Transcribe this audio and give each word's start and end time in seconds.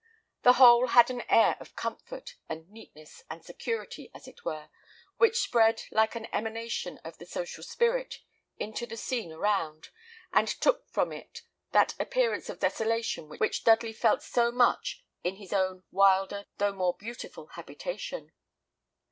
The 0.41 0.53
whole 0.53 0.87
had 0.87 1.11
an 1.11 1.21
air 1.29 1.55
of 1.59 1.75
comfort, 1.75 2.33
and 2.49 2.67
neatness, 2.71 3.23
and 3.29 3.45
security, 3.45 4.09
as 4.15 4.27
it 4.27 4.43
were, 4.43 4.69
which 5.17 5.37
spread, 5.41 5.83
like 5.91 6.15
an 6.15 6.25
emanation 6.33 6.97
of 7.03 7.19
the 7.19 7.25
social 7.27 7.63
spirit, 7.63 8.15
into 8.57 8.87
the 8.87 8.97
scene 8.97 9.31
around, 9.31 9.89
and 10.33 10.47
took 10.47 10.87
from 10.89 11.11
it 11.13 11.43
that 11.71 11.93
appearance 11.99 12.49
of 12.49 12.57
desolation 12.61 13.29
which 13.29 13.63
Dudley 13.63 13.93
felt 13.93 14.23
so 14.23 14.51
much 14.51 15.05
in 15.23 15.35
his 15.35 15.53
own 15.53 15.83
wilder, 15.91 16.47
though 16.57 16.73
more 16.73 16.97
beautiful, 16.97 17.49
habitation. 17.53 18.31